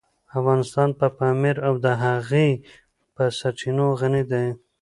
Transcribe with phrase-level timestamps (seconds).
[0.39, 2.49] افغانستان په پامیر او د هغې
[3.15, 4.47] په سرچینو غني دی.